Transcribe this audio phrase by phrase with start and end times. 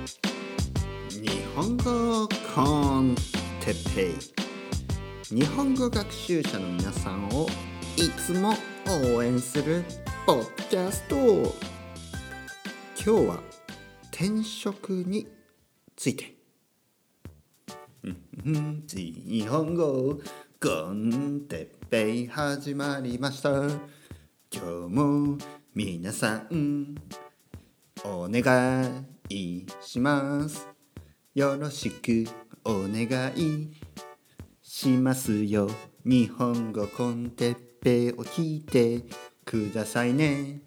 [0.00, 3.14] 日本語コン
[3.60, 4.12] テッペ
[5.32, 5.36] イ。
[5.36, 7.46] 日本語学習者の皆さんを
[7.98, 8.54] いつも
[9.14, 9.84] 応援する
[10.24, 11.16] ポッドキャスト。
[11.16, 11.54] 今
[13.04, 13.42] 日は
[14.10, 15.26] 転職に
[15.96, 16.34] ついて。
[18.42, 20.18] 日本語
[20.62, 23.50] コンテッペイ始まりました。
[23.50, 23.78] 今
[24.50, 25.36] 日も
[25.74, 26.96] 皆さん
[28.02, 29.09] お願い。
[29.80, 30.68] します。
[31.34, 32.28] よろしく
[32.64, 33.70] お願い
[34.60, 35.44] します。
[35.44, 35.70] よ。
[36.04, 39.04] 日本語コンテッペを聞いて
[39.44, 40.62] くださいね。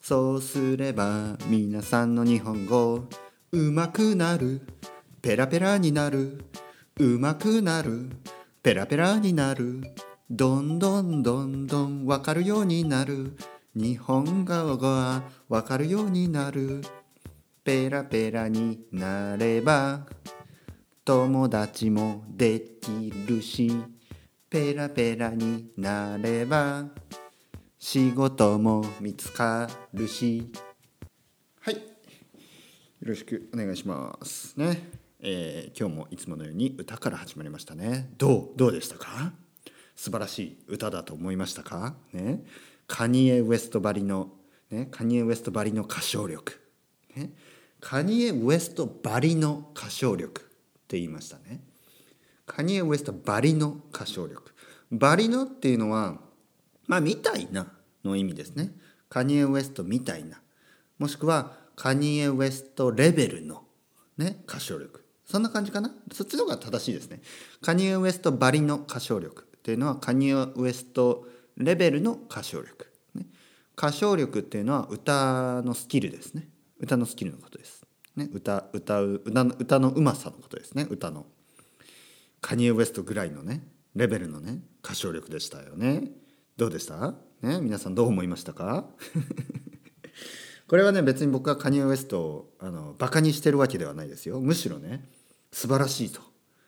[0.00, 3.04] そうすれば皆さんの日本語
[3.52, 4.62] うまくなる。
[5.20, 6.44] ペラペラになる。
[6.98, 8.10] うまくなる。
[8.62, 9.82] ペラペラになる。
[10.30, 13.36] どんどんどんどんわかるようになる。
[13.74, 16.80] 日本語がわかるようになる。
[17.66, 20.06] ペラペラになれば
[21.04, 23.68] 友達もできるし
[24.48, 26.84] ペラペラになれば
[27.76, 30.52] 仕事も見つかるし。
[31.58, 31.74] はい。
[31.74, 31.80] よ
[33.02, 34.56] ろしくお願いします。
[34.56, 38.12] ね、えー今日もいつものように歌から始まりましたね。
[38.16, 39.32] どうどうでしたか？
[39.96, 41.96] 素晴らしい歌だと思いましたか？
[42.12, 42.44] ね。
[42.86, 44.30] カニエ・ウエストばりの、
[44.70, 46.60] ね、カニエ・ウエストばりの歌唱力、
[47.16, 47.32] ね、
[47.88, 50.44] カニエ・ウエストばりの歌唱力っ
[50.88, 51.60] て言いましたね。
[52.44, 54.42] カニエ・ウエストばりの歌唱力。
[54.90, 56.18] バリのっていうのは
[56.88, 57.70] まあみたいな
[58.04, 58.72] の意味ですね。
[59.08, 60.40] カニエ・ウエストみたいな。
[60.98, 63.62] もしくはカニエ・ウエストレベルの、
[64.18, 65.04] ね、歌唱力。
[65.24, 65.94] そんな感じかな？
[66.10, 67.22] そっちの方が正しいですね。
[67.62, 69.46] カニエ・ウエストばりの歌唱力。
[69.58, 72.88] っていうのはカニエ・ウエストレベルの歌唱力、
[73.78, 76.48] 歌唱力っていうのは歌のスキルですね。
[76.78, 77.84] 歌のスキルのことです、
[78.16, 80.86] ね、歌歌う歌の歌のうまさのことですね。
[80.90, 81.26] 歌の。
[82.40, 86.10] カニエ・ウエストぐらいのねレベルのね歌唱力でしたよね。
[86.56, 87.14] どうでした？
[87.42, 88.86] ね皆さんどう思いましたか？
[90.68, 94.40] これはね別に僕はカニエ・ウエストをあのバカにしてるわけではないですよ。
[94.40, 95.08] むしろね
[95.52, 96.20] 素晴らしいと。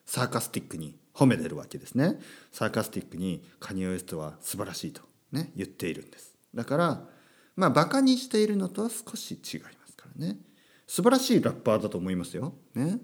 [0.06, 2.18] サーカスティックに褒めてるわけですね。
[2.50, 6.34] サーカスティックにカニエ・ウエストは素晴らしいとね言っているんです。
[6.54, 7.08] だから
[7.56, 9.77] まあバカにしているのとは少し違います。
[10.18, 10.38] ね。
[10.86, 12.54] 素晴らしいラッパーだと思いますよ。
[12.74, 12.98] ね。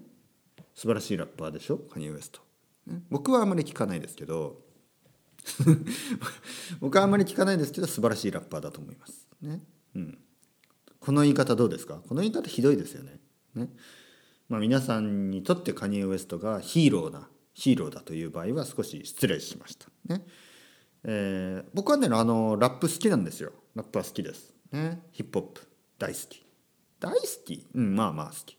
[0.73, 1.77] 素晴らしいラッパーでしょ？
[1.77, 2.41] カニ・ウエスト、
[2.87, 4.63] ね、僕はあまり聞かないですけど。
[6.81, 9.27] 僕はあまり聞かないですけど素晴らしいラッパーだと思います。
[9.41, 9.61] ね、
[9.95, 10.17] うん、
[10.99, 12.01] この言い方どうですか？
[12.07, 13.19] この言い方ひどいですよね。
[13.53, 13.69] ね。
[14.49, 19.87] まあ皆さんにとってカニ・ウエストがヒーローなヒーローだという場合は少し失礼しました。
[20.05, 20.25] ね、
[21.03, 23.53] えー僕はねあのラップ好きなんですよ。
[23.75, 24.51] ラップは好きです。
[24.71, 25.03] ね。
[25.11, 25.61] ヒップホップ
[25.99, 26.44] 大好き。
[27.05, 27.65] 大好き。
[27.75, 28.57] うんまあまあ好き。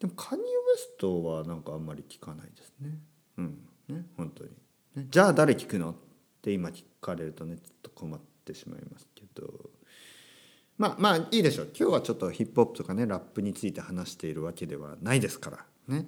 [0.00, 0.48] でもカニ・ウエ
[0.78, 2.98] ストはなんかあんまり聞かないですね。
[3.38, 3.58] うん
[3.88, 4.50] ね本当に。
[4.94, 5.90] ねじゃあ誰聞くの？
[5.90, 5.94] っ
[6.40, 9.70] て今聞かれるとねちょっと困ってしまいますけど。
[10.78, 11.68] まあまあいいでしょう。
[11.78, 15.58] 今日はちょっとヒップホップとかねラップについて話しているわけではないですから。
[15.88, 16.06] ね。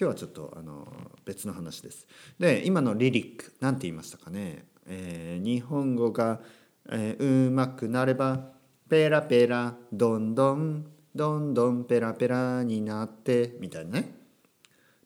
[0.00, 0.86] 今日はちょっとあの
[1.24, 2.06] 別の話です。
[2.38, 6.40] で今のリリック何て言いましたかね、えー日本語が、
[6.88, 8.52] えーうまくなれば
[8.88, 14.14] ペラペラどんどんどんどんペラペラになってみたいなね。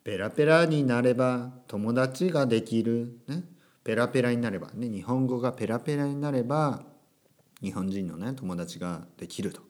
[0.05, 3.45] ペラペラになれば友達ができる、ね、
[3.85, 6.83] ペラペラになれば、ね、日本語がペラペラになれば
[7.61, 9.61] 日本人のね友達ができると。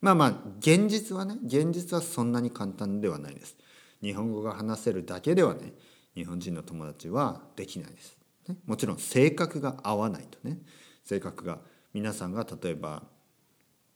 [0.00, 3.56] まあまあ現実はね現実はそんなに簡単ではないです。
[4.02, 5.72] 日本語が話せるだけではね
[6.14, 8.16] 日本人の友達はできないです、
[8.48, 10.58] ね、もちろん性格が合わないとね。
[11.04, 11.58] 性格が
[11.94, 13.04] 皆さんが例えば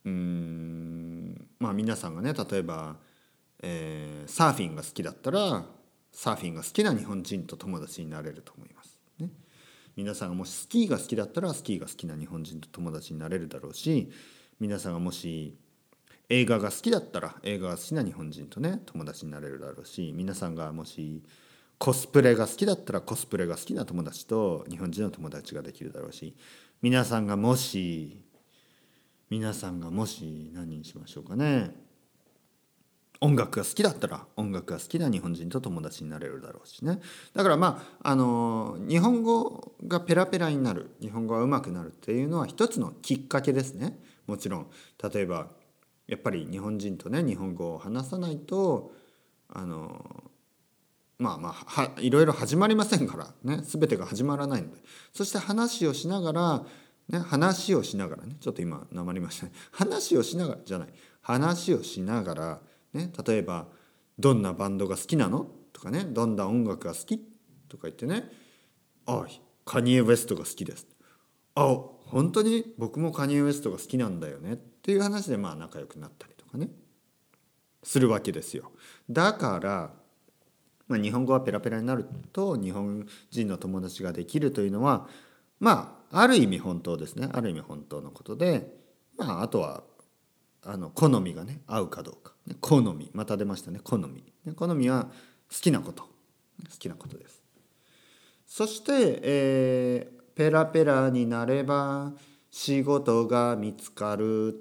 [0.05, 2.95] うんまあ皆さんがね例えば、
[3.61, 5.65] えーサーフィンが好きだったら
[6.11, 8.99] サーフィンが好きな日本人と友達になれると思います。
[9.19, 9.29] ね、
[9.95, 14.11] 皆さんがもしスキーが好きだったらスキーが好きな日本人と友達になれるだろうし
[14.59, 15.57] 皆さんがもし
[16.29, 21.23] 映画が好きだったら映画が好きな日本人とね友達になれるだろうし皆さんがもし
[21.77, 26.35] コスプレが好きだったらコスプレが好きな友達と日本人の友達ができるだろうし
[26.81, 28.21] 皆さんがもし
[29.31, 31.71] 皆さんがもし何にしましょうかね。
[33.21, 36.99] 音楽が好きだったら音楽が好きな日本人と友達になれるだろうしね。
[37.33, 43.97] だからまああの日本語がペラペラになる日本語が上手くなるっていうのは一つのきっかけですね。
[44.27, 44.67] もちろん
[45.01, 45.47] 例えば
[46.07, 48.91] やっぱり日本人とね日本語を話さないと
[49.47, 50.25] あの
[51.19, 53.61] まあまあはいろいろ始まりませんからね。
[53.63, 54.81] 全てが始まらないので。
[55.13, 56.65] そして話をしながら、
[57.11, 62.61] ね、話をしながらねちょっと今なまりましたね 話をしながらじゃない話をしながら
[62.93, 63.67] ね、例えば
[64.19, 67.19] 「どんなバンドが好きなの?」とかね「どんな音楽が好き?」
[67.69, 68.31] とか言ってね
[69.05, 69.25] 「あ
[69.65, 70.87] カニエ・ウェストが好きです」
[71.55, 71.67] 「あ
[72.05, 76.71] 本当に僕もカニエ・ウェストが好きなんだよね」っていう話でまあ仲良くなったりとかね
[77.83, 78.71] するわけですよ。
[79.09, 80.01] だから
[80.91, 85.07] まあ、日本語はペラペラになると日本人の友達ができるというのは
[85.57, 87.29] まあある意味本当ですね。
[87.31, 88.67] ある意味本当のことで、
[89.17, 89.83] まあ、あとは
[90.63, 93.09] あの好みがね合うかどうか、好み。
[93.13, 93.79] また出ましたね。
[93.83, 95.05] 好み、ね、好みは
[95.49, 96.03] 好きなこと。
[96.03, 96.09] 好
[96.77, 97.41] きなことです。
[98.45, 102.13] そして、えー、ペラペラになれば
[102.49, 104.51] 仕事が見つかるっ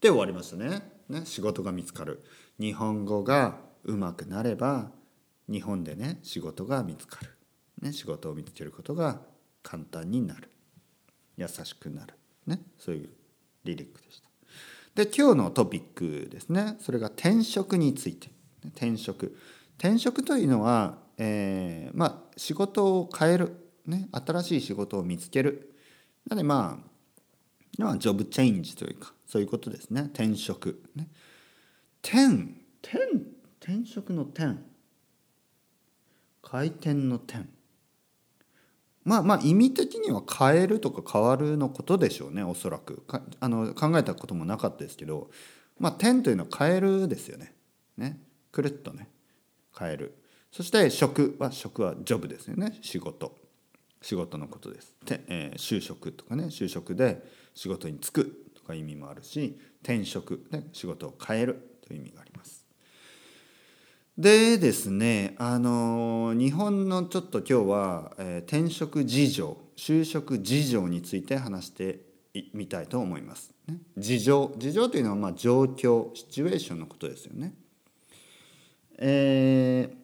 [0.00, 0.82] て終わりましたね。
[1.08, 2.24] ね仕事が見つかる。
[2.58, 4.90] 日本語がうまくなれば
[5.48, 7.30] 日本でね仕事が見つかる、
[7.82, 9.20] ね、仕事を見つけることが
[9.62, 10.50] 簡単になる。
[11.36, 12.14] 優しくなる、
[12.46, 13.08] ね、そういう
[13.64, 14.28] リリックでした。
[14.94, 16.76] で今日のトピックですね。
[16.80, 18.30] それが転職について。
[18.68, 19.36] 転職。
[19.78, 25.74] 転職というのは、えー、まあ仕事を変える、ね、新しい仕事を見つける。
[26.28, 30.10] なのでまあまあジョブチェンジというかそういうことですね。
[30.14, 30.82] 転職。
[30.94, 31.08] ね。
[32.02, 32.54] 転。
[32.82, 32.98] 転
[33.60, 34.54] 転職の転。
[36.40, 37.48] 回転の点
[39.06, 43.04] まあまあ意味的には変えるとか変わるのことでしょうねおそらく。
[43.38, 45.30] あの考えたこともなかったですけど
[45.78, 47.54] まあ点というのは変えるですよね。
[47.96, 48.20] ね。
[48.50, 49.08] くるっとね。
[49.78, 50.18] 変える。
[50.50, 52.76] そして職は職はジョブですよね。
[52.82, 53.36] 仕事。
[54.02, 54.92] 仕事のことです。
[55.04, 56.46] て、えー、就職とかね。
[56.46, 57.24] 就職で
[57.54, 62.35] 仕事に就くとか意味もあるし転職で仕事を変えるという意味があります。
[64.18, 72.00] でですねあの日本のちょっと今日は、えー、転職事情就職事情について話して
[72.54, 73.52] みたいと思います。
[73.68, 77.52] ね、事情事情というのはまあ状況シチュエーションのことですよね。
[78.98, 79.94] えー、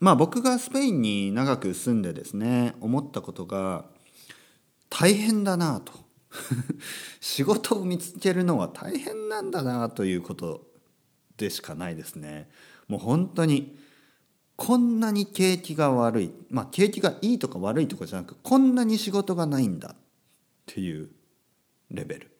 [0.00, 3.84] まあ僕がスペインに長く住んでですね思ったことが
[4.88, 5.92] 大変だなと
[7.20, 10.66] 仕事を見つけるのは大変なんだなということ
[11.36, 12.48] でしかないですね。
[12.90, 13.78] もう本当に
[14.56, 19.96] こんなに景気が悪いまあ景気がいいとか悪いとかじゃなくこんなに仕事がないんだっ
[20.66, 21.08] ていう
[21.90, 22.30] レベル。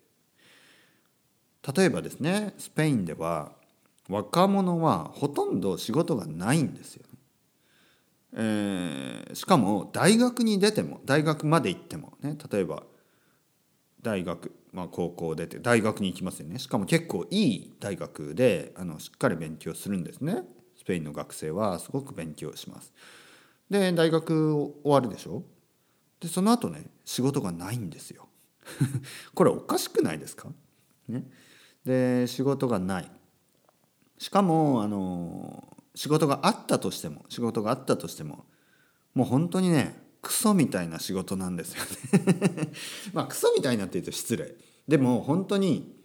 [1.76, 3.52] 例えばですねスペインでは
[4.08, 7.05] 若者はほとんど仕事がないんですよ、
[8.35, 12.82] えー、しかも大学に出ても大学まで行ってもね例えば
[14.02, 16.58] 大学、まあ、高校出て大学に行きますよね。
[16.58, 20.44] しかも結構いい大学であのしっかり勉強するんですね。
[20.78, 22.93] スペインの学生はすごく勉強します。
[23.69, 25.43] で大学終わるでしょ？
[26.20, 28.28] でその後ね仕事がないんですよ。
[29.34, 30.49] これおかしくないですか？
[31.08, 31.25] ね。
[31.84, 33.11] で仕事がない。
[34.19, 38.44] しかもあの仕事があったとしても仕事があったとしても
[39.14, 42.72] もう本当にねクソみたいな仕事なんですよね。
[43.12, 44.55] まあクソみたいなって言うと失礼。
[44.87, 45.96] でも本当に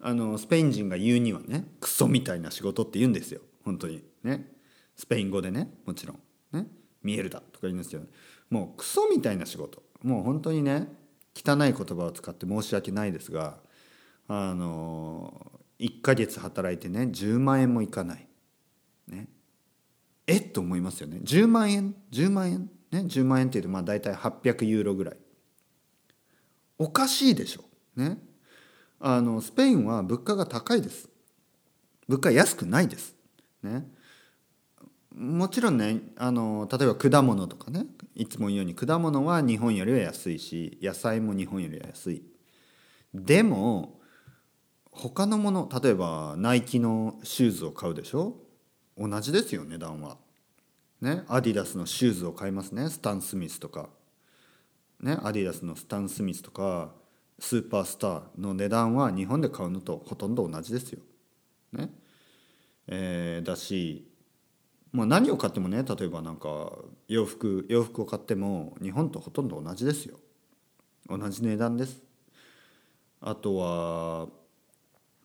[0.00, 3.40] あのスペイン人が言うにはねクソみたいな仕事って言うんですよ。
[3.64, 4.54] 本当にね。
[4.96, 6.20] スペイン語でねもちろん。
[6.52, 6.68] ね。
[7.02, 8.02] 見えるだとか言うんですよ。
[8.50, 9.82] もうクソみたいな仕事。
[10.02, 10.88] もう本当にね
[11.34, 13.58] 汚い言葉を使って申し訳ないですが
[14.28, 18.26] あの1ヶ月働いてね10万円もいかない。
[19.08, 19.28] ね。
[20.26, 21.18] えっと思いますよね。
[21.24, 22.70] 10万円？10万円？
[22.90, 25.16] ね、10万円っていうとまあ大体800ユーロぐらい。
[26.78, 27.64] おかしいでしょ、
[27.96, 28.18] ね、
[29.00, 31.08] あのスペインは物価が高いです。
[32.06, 33.14] 物価安くないです、
[33.62, 33.86] ね、
[35.14, 42.22] もちろんねあの例えば果物とかねいつも言うように果物は日本よりは安いし野菜も日本よりは安い。
[43.12, 44.00] でも
[44.90, 48.36] 他のもの例えばナイキのシューズを買うでしょ。
[48.96, 50.16] 同じですよ値段は。
[51.00, 53.88] ね、アディダスのシューズを買いますねスタン・スミスとか、
[55.00, 56.92] ね、アディダスのスタン・スミスとか
[57.38, 61.00] スーパースターの値段は日本で買うのとほとんど同じですよ。
[61.72, 61.90] ね
[62.88, 64.10] えー、だし、
[64.92, 66.72] まあ、何を買ってもね例えばなんか
[67.06, 70.18] 洋服洋服を買っても日本とほとんど同じですよ。
[71.08, 72.02] 同じ値段です。
[73.20, 74.28] あとは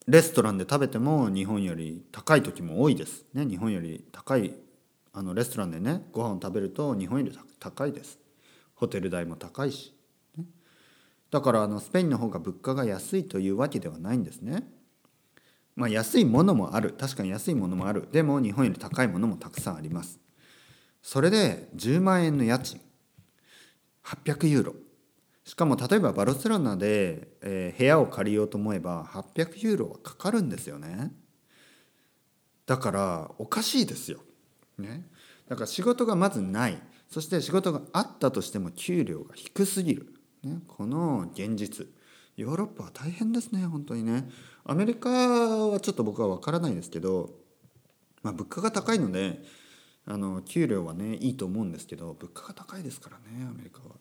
[0.06, 3.24] レストランで食べても日本より高い時も多いです。
[3.32, 4.54] ね、日本より高い
[5.14, 8.18] あのレストランでねご飯を食べると日本より高いです。
[8.74, 9.94] ホテル代も高いし、
[10.36, 10.44] ね、
[11.30, 14.64] だからあのスペインの方が物価が安いというわけではないんですね。
[15.76, 16.92] まあ安いものもある。
[16.92, 18.08] 確かに安いものもある。
[18.10, 20.18] でも日本より高いものもたくさんあります。
[21.00, 22.80] それで10万円の家賃。
[24.04, 24.74] 800ユーロ。
[25.44, 31.12] しかも例えばバルセロナで、えー、部屋を借りようと思えば800ユーロはかかるんですよね。
[32.66, 34.20] だからおかしいですよ。
[34.78, 35.06] ね、
[35.48, 36.82] だから仕事がまずない。
[37.08, 41.86] そして仕事があったとしても給料が低すぎる、ね、この現実。
[42.36, 44.28] ヨーロッパは大変ですね本当にね。
[44.64, 47.30] アメリカはちょっと僕は分からないですけど、
[48.22, 49.42] まあ、物価が高いので
[50.06, 53.94] あの給料はねいいと思うんですけど物価が高いですからねアメリカは。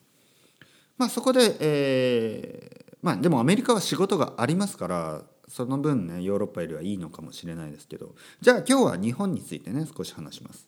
[0.97, 5.21] まあそこで、えー、まあでもアメリカは仕事がありますから
[5.53, 8.15] その分ねヨーロッパよりはいいのかもしれないですけど。
[8.41, 10.67] じゃあ今日は日本についてね少し話します。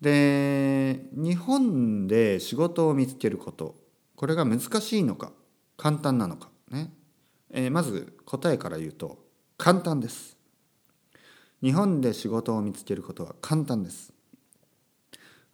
[0.00, 3.76] で日本で仕事を見つけること
[4.16, 5.30] これが難しいのか
[5.76, 6.92] 簡単なのかね、
[7.52, 9.18] えー、まず答えから言うと
[9.56, 10.36] 簡単です。
[11.62, 14.12] 日本で仕事を見つけることは簡単です。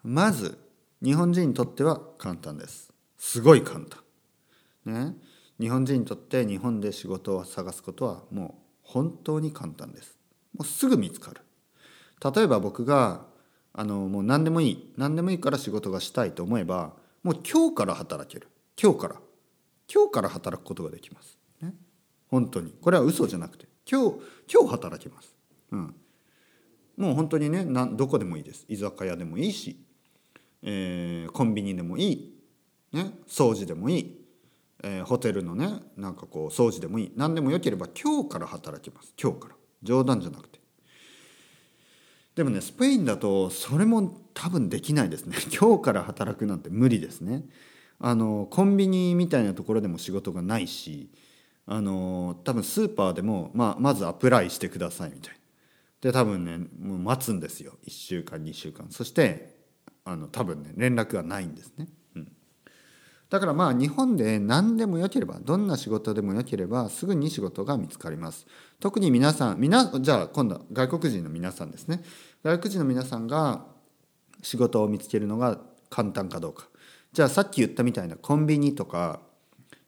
[0.03, 0.57] まず
[1.05, 2.91] 日本人にとっては簡単です。
[3.19, 3.81] すごい簡
[4.87, 5.11] 単。
[5.11, 5.28] ね。
[5.61, 10.19] 日本人にとって日本で仕事を探すことはもう本当に簡単です。
[10.57, 11.41] もうすぐ見つかる。
[12.35, 13.27] 例えば僕が
[13.73, 18.49] あのもう何でもいい何でもいいから仕事がしたいと思えばもう今日から働ける。
[18.81, 19.17] 今日から。
[19.93, 21.73] 今日から働くことができます、ね、
[22.29, 22.75] 本当に。
[22.83, 24.17] これは嘘じゃなくて今日
[24.53, 25.35] 今日働けます、
[25.73, 25.95] うん、
[26.99, 28.67] もう本当にねなどこでもいいです。
[28.69, 29.83] 居酒屋でもいいし、
[30.63, 32.35] えー、コンビニでもいい、
[32.93, 34.18] ね、掃除でもいい、
[34.83, 37.13] えー、ホテルのねなんかこう掃除でもいい。
[37.17, 39.15] 何でもよければ今日から働けます。
[39.21, 39.55] 今日から。
[39.83, 40.59] 冗談じゃなくて。
[42.35, 45.37] でもねスペインだとそれも多分できないですね。
[45.59, 47.49] 今日から働くなんて無理ですね。
[47.99, 51.11] あのコンビニみたいなところでも仕事がないし
[51.67, 55.39] あの多分スーパーでも、まあ、まずアプライしてくださいみたいな。
[56.01, 57.77] で多分ねもう待つんですよ。
[57.85, 58.87] 1週間2週間。
[58.91, 59.59] そして
[60.05, 61.89] あの多分ね連絡がないんですね。
[63.31, 68.47] だからまあ日本で何でもよければどんな仕事でもよければすぐに仕事が見つかります。
[68.81, 72.03] 特に皆さんみなじゃあ今度は外国人の皆さんですね。
[72.43, 73.67] 外国人の皆さんが
[74.43, 75.59] 仕事を見つけるのが
[75.91, 76.69] 簡単かどうか。
[77.13, 79.21] じゃあさっき言ったみたいなコンビニとか、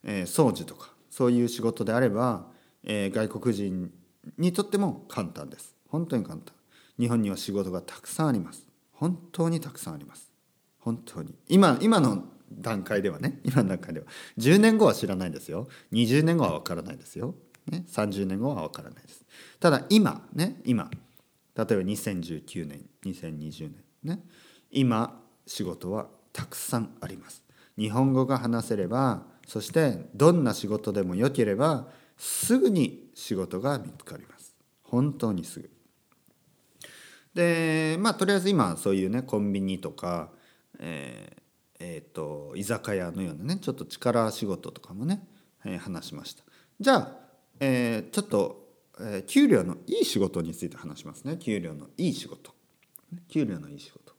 [0.04, 2.46] えー、掃除とかそういう仕事であれば、
[2.84, 3.90] えー、外国人
[4.36, 5.74] にとっても簡単です。
[5.88, 6.54] 本当に簡単。
[6.98, 8.66] 日本には仕事がたくさんあります。
[8.92, 10.30] 本当にたくさんあります。
[10.78, 11.34] 本当に。
[11.48, 12.24] 今今の
[12.60, 14.06] 段階ではね今の段階では。
[14.38, 15.68] 10年後は知らないですよ。
[15.92, 17.34] 20年後は分からないですよ、
[17.66, 19.24] ね、30年後は分からないです。
[19.58, 20.90] ただ今ね今。
[21.56, 23.74] 例えば2019年2020年。
[24.04, 24.22] ね。
[24.70, 27.42] 今仕事はたくさんあります。
[27.76, 34.54] 日本語が話せればそしてどんな仕事でもよければすぐに仕事が見つかります。
[34.82, 35.70] 本当にすぐ。
[37.34, 40.30] でまあとりあえず今そういうねコンビニとか、
[40.78, 41.39] えー
[41.80, 45.26] えーと、居酒屋のようなねちょっと力仕事とかもね、
[45.64, 46.44] えー、話しました。
[46.78, 47.16] じゃあ、
[47.58, 48.68] えー、ちょっと、
[49.00, 51.38] えー、給料のいい仕事について話しますね。
[51.38, 52.52] 給料のいい仕事。
[53.28, 54.14] 給料のいい仕事。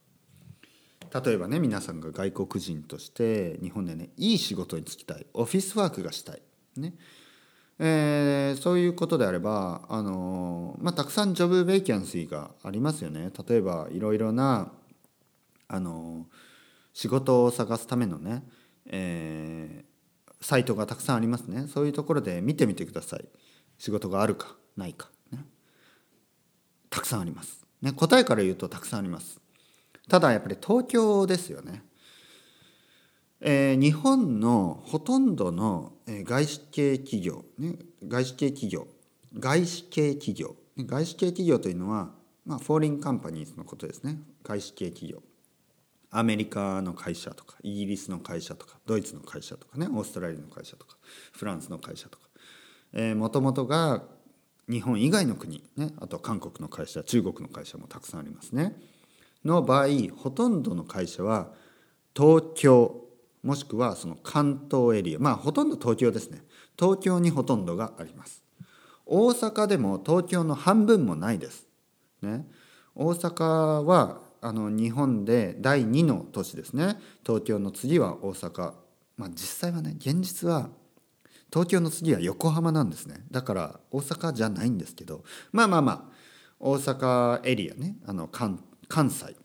[1.24, 5.26] 例えばね皆さんが外国人として日本でねいい仕事に就きたい。
[5.34, 6.42] オフィスワークがしたい。
[6.78, 6.96] ね。
[7.84, 13.32] えー、そういうことであれば、あのまあ、たくさんジョブベイキャンシーがありますよね。
[13.48, 14.72] 例えばいろいろな、
[15.68, 16.28] あの
[16.94, 18.44] 仕事を探すためのね、
[18.86, 21.68] えー、サイトがたくさんありますね。
[21.68, 23.26] そういうところで見てみてください。
[23.78, 25.40] 仕事があるかないか、ね、
[26.90, 29.42] たくさんあります、ね、答えから言うとたくさんあります。
[30.08, 31.84] ただやっぱり東京ですよね、
[33.40, 38.88] えー、日本のほとんどの外資系企業、ね、外資系企業。
[39.40, 40.56] 外資系企業。
[40.78, 42.12] 外資系企業というのは、
[42.46, 44.20] まあ、フォーリンカンパニーズのことですね。
[44.44, 45.24] 外資系企業。
[46.12, 50.98] アメリカの会社とかイギリスの会社とかドイツの会社とかねオーストラリアの会社とか
[51.32, 54.04] フランスの会社とかもともとが
[54.70, 58.76] 日本以外の国、ね、あと韓国の会社中国の会社もたくさんありますね。
[59.46, 61.52] の場合ほとんどの会社は
[62.16, 63.02] 東京
[63.42, 66.44] もしくはその関東エリアまあほとんど東京ですね
[66.78, 68.44] 東京にほとんどがあります。
[69.06, 71.68] 大阪でも東京の半分もないです。
[72.22, 72.46] ね、
[72.96, 77.00] 大阪はあの日本で第2の都市ですね。
[77.26, 78.74] 東京の次は大阪。
[79.18, 80.70] まあ実際はね現実は
[81.54, 83.24] 東京の次は横浜なんですね。
[83.30, 85.24] だから大阪じゃないんですけど。
[85.52, 86.04] まあまあまあ
[86.60, 87.98] 大阪エリアね。
[88.06, 88.60] あの関
[89.10, 89.36] 西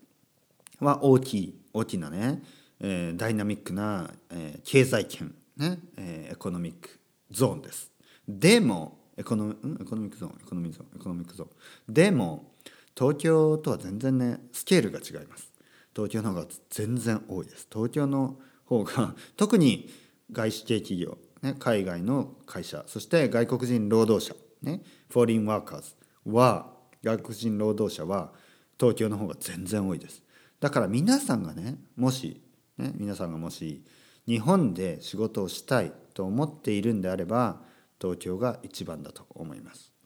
[0.79, 2.41] は大きい大きなね、
[2.79, 6.89] えー、ダイナミックな、えー、経済圏ね、えー、エコノミック
[7.29, 7.91] zone です。
[8.27, 11.93] でも econo economic zone？economic zone？economic zone。
[11.93, 12.51] でも
[12.97, 15.51] 東京とは全然ねスケールが違います。
[15.95, 17.67] 東京の方が全然多いです。
[17.71, 19.89] 東京の方が 特に
[20.31, 25.93] 外資系企業、ね、海外の会社そして外国人労働者、ね、 foreign workers
[26.25, 26.73] は
[27.03, 28.33] 外国人労働者は
[28.79, 30.23] 東京の方が全然多いです。
[30.59, 32.41] だから皆さんがねもし
[32.77, 33.83] ね皆さんがもし
[34.25, 37.61] 日本で仕事をしたいと思っているんであれば
[38.01, 39.96] 東京が一番だと思います。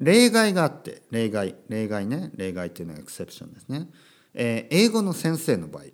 [0.00, 2.30] 例外があって例外例外ね。
[2.34, 3.86] 例外っていうのはエクセプションですね、
[4.34, 5.84] えー、英語の先生の場合。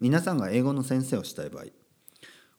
[0.00, 1.64] 皆さんが英語の先生をしたい場合。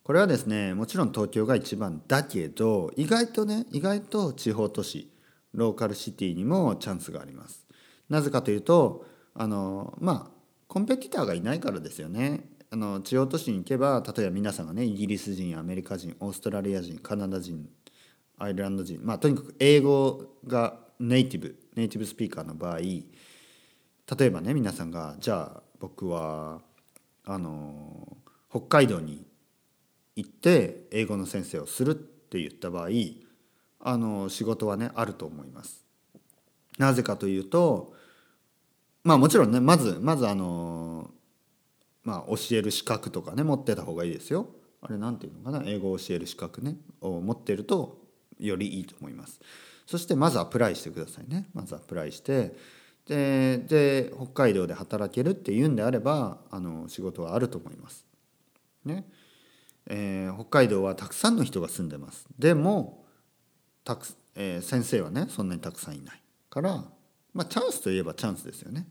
[0.03, 5.13] これはですねもちろん東京が一番だけど意外とね意外と地方都市
[5.53, 7.67] ローカルシティにもチャンスがあります。
[8.09, 12.49] なぜかというとあのまあコンペティターがいないからですよね。
[12.71, 17.69] あの地方都市に行けば例えば皆さんがねイギリス人アメリカ人オーストラリア人カナダ人
[18.39, 23.05] アイルランド人まあとにかく英語がネイティブネイティブスピーカーの場合例
[24.21, 26.61] えばね皆さんがじゃあ僕は
[27.25, 28.17] あの
[28.49, 29.25] 北海道に
[30.15, 32.89] 行って英語の先生をするって言った場合
[33.81, 35.85] あの仕事はねあると思います。
[36.77, 37.93] なぜかというと
[39.03, 41.11] まあもちろんねまずまずあの
[42.03, 44.47] まあ教える資格とかね持ってた方がいいですよ。
[44.81, 45.63] あれなんていうのかな？
[45.65, 47.98] 英語を教える資格ねを持ってると
[48.39, 49.39] よりいいと思います。
[49.85, 51.49] そしてまずアプライしてくださいね。
[51.53, 52.55] まずアプライして
[53.05, 58.05] でで北海道で働けるっていうんであればあの仕事はあると思います。
[58.85, 59.05] ね
[59.87, 62.27] えー、北海道はたくさんの人が住んでます。
[62.37, 63.05] でも
[63.83, 66.85] たく、えー、先生はねそんなにたくさんいないから、
[67.33, 68.87] まあ、チャンスといえばチャンスですよね。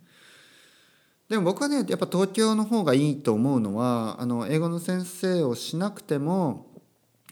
[1.28, 6.66] でも僕はねやっぱ東京の方がいいと思うのはあの英語の先生をしなくても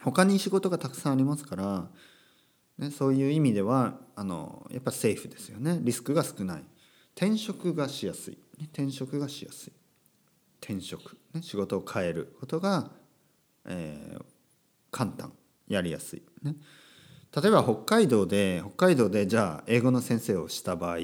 [0.02, 1.88] 他に仕事がたくさんありますから、
[2.78, 5.78] ね、そういう意味ではあのやっぱセーフですよね。
[5.80, 6.64] リスクが少ない。
[7.16, 8.34] 転職がしやすい。
[8.58, 9.72] ね転職がしやすい。
[10.60, 12.90] 転職、ね、仕事を変えることが、
[13.66, 14.24] えー、
[14.90, 15.32] 簡単。
[15.68, 16.54] やりやすい、ね、
[17.34, 20.98] 例えば北海道で北海道でじゃあ英語の先生をした場合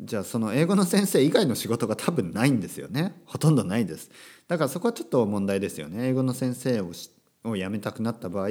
[0.00, 3.20] じゃあその英語の先生以外の仕事が多分ないんですよね。
[3.24, 4.10] ほとんどないです。
[4.46, 6.06] だからそこはちょっと問題ですよね。
[6.06, 6.92] 英語の先生を
[7.44, 8.48] を辞めたくなった場合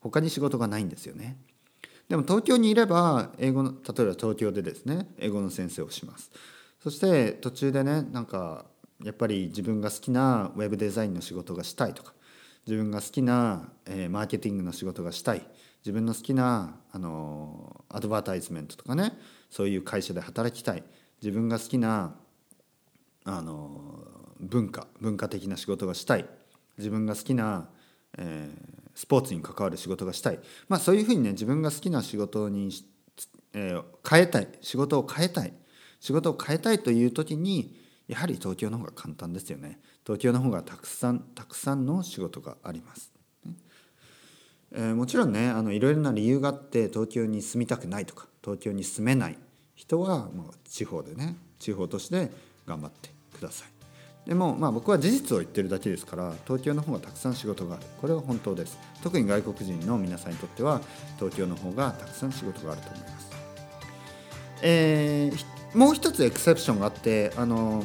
[0.00, 1.36] 他に仕事がないんですよね。
[2.12, 6.30] でも東京にいれば英語の例えば東京でですね英語の先生をします。
[6.82, 8.66] そして途中でねなんか
[9.02, 12.12] やっぱり自分が好きなウェブデザインの仕事がしたいとか
[12.66, 15.46] 自分が好きな、えー、マーケティングの仕事がしたい
[15.86, 19.14] 自分の好きなあのアドバタイズメントとかね
[19.48, 20.82] そういう会社で働きたい
[21.22, 22.14] 自分が好きな
[23.24, 24.04] あの
[24.38, 26.26] 文化文化的な仕事がしたい
[26.76, 27.70] 自分が好きな、
[28.18, 32.70] えー、スポーツに関わる仕事がしたい、まあ、そういうふうにね自分が好きな仕事に、
[33.54, 35.52] えー、変えたい仕事を変えたい
[36.00, 43.12] 仕事を変えたいという時にやはり東京の方が簡単ですよね東京の方がたくさんたくさんの仕事があります。
[44.74, 49.38] えー、もちろんねあのいろいろな理由があって東京に住みたくないとか東京に住めない
[49.74, 52.30] 人はもう地方でね地方として
[52.66, 53.71] 頑張ってください。
[54.26, 57.84] でもまあ僕は事実を言ってるだけですから東京の方がたくさん仕事がある。
[58.00, 58.78] これは本当です。
[59.02, 60.80] 特に外国人の皆さんにとっては
[61.18, 63.30] 東京の方がたくさん仕事があると思います、
[64.62, 67.84] えー、もう一つエクセプションがあってあの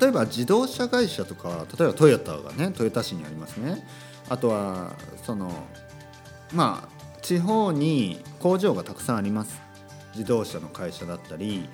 [0.00, 3.86] 例えば自動車会社とか例えばトヨタがねトヨタ市にありますね。
[4.28, 4.92] あとは
[5.24, 5.50] その
[6.52, 9.60] まあ地方に工場がたくさんあります。
[10.12, 11.68] 自動車の会社だったり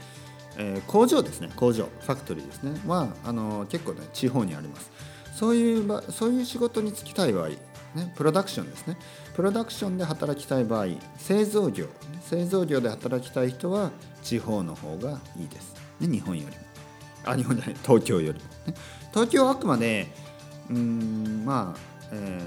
[0.58, 1.50] えー、工場ですね。
[1.56, 2.80] 工場ファクトリーですね。
[2.86, 4.90] はあの結構ね地方にあります。
[5.34, 8.96] そういう場そういう仕事に就きたい場合、ね、プロダクションですね。
[9.34, 10.86] プロダクションで働きたい場合
[11.18, 11.86] 製造業
[12.22, 13.90] 製造業で働きたい人は
[14.22, 16.62] 地方の方がいいです、ね、日本よりも。
[17.26, 17.76] あ日本じゃない。
[17.82, 18.74] 東京よりも、ね、
[19.12, 20.06] 東京はあくまで
[20.70, 21.80] うんまあ
[22.12, 22.40] え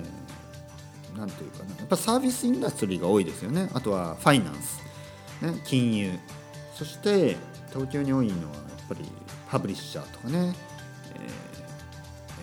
[1.13, 1.75] ー、なんていうかな。
[1.77, 3.69] やっぱサービスインダストリーが多いですよね。
[3.73, 4.81] あとはファイナンス、
[5.41, 6.11] ね、金融。
[6.75, 7.35] そして
[7.73, 9.05] 東京に多いのはやっぱり
[9.49, 10.55] パブリッシャーとかね、
[11.15, 11.49] えー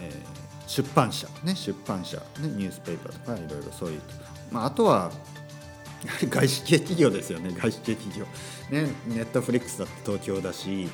[0.03, 1.55] えー、出版社ね。
[1.55, 4.01] 出版社、ね、ニュースペーパーとかいろいろそういう、
[4.51, 5.11] まあ、あとは
[6.05, 7.51] やはり外資系企業ですよね。
[7.51, 8.25] 外資系企業。
[8.71, 8.91] ね。
[9.07, 10.89] ネットフリックスだって東京だし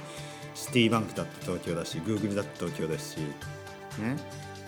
[0.55, 3.19] シティバンクだって東京だしグーグルだって東京だし。
[3.19, 4.17] ね。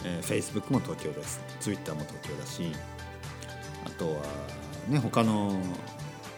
[0.05, 1.40] えー、Facebook も東京です。
[1.61, 2.72] Twitter も東京だし。
[3.87, 4.22] あとは
[4.88, 5.59] ね他の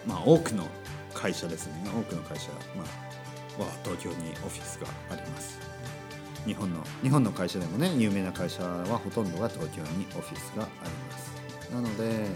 [0.07, 0.65] まあ多くの
[1.17, 1.73] 会社ですね。
[1.87, 2.85] 多くの会社、ま
[3.59, 5.59] あ、は東京にオフィスがあります。
[6.45, 11.75] 日本の日本の会社でもね有名な会社はほとんどが東京にオフィスがあります。
[11.75, 12.29] なので、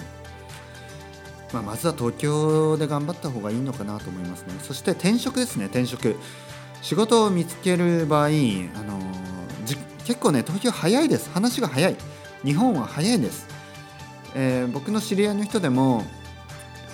[1.52, 4.54] まあ、まずは東京で頑張った方がいいのかなと思いますね。
[4.62, 6.16] そして転職ですね転職。
[6.82, 8.98] 仕事を見つける場合、あの
[10.04, 11.30] 結構ね東京早いです。
[11.30, 11.96] 話が早い。
[12.42, 13.46] 日本は早いです、
[14.34, 16.02] えー、僕の知り合いの人でも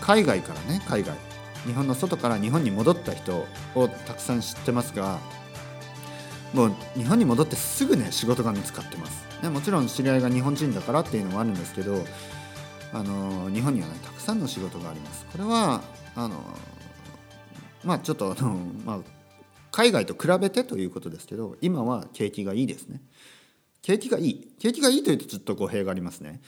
[0.00, 1.16] 海外からね海外。
[1.66, 5.18] 日本の外から日本に戻った人をたくさん知ってますが
[6.52, 12.04] もう日本に戻ってすぐね仕事が見つかってます、ね、もちろん知り合いが日本人だからっていうのもあるんですけど
[12.92, 15.26] あの日本にはねたくさんの仕事があります。
[15.26, 15.82] これは
[16.14, 16.42] あの
[17.84, 18.98] まあちょっとあの、まあ、
[19.70, 23.00] 海外と比べてということですけど今は景気がいいですね。
[23.82, 24.48] 景気がいい。
[24.58, 26.40] 景気がいいというとちょっと語弊がありますね。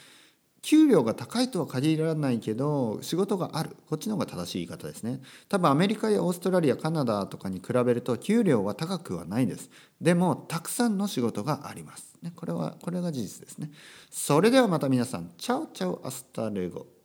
[0.62, 3.76] 給料が高いとは限らないけど仕事がある。
[3.88, 5.20] こっちの方が正しい言い方ですね。
[5.48, 9.70] 多分アメリカやオーストラリアカナダとかに比べると給料は高くはないです。
[10.00, 12.16] でもたくさんの仕事があります。
[12.22, 13.70] ねこれはこれが事実ですね。
[14.10, 16.97] それではまた皆さん ciao ciao hasta luego。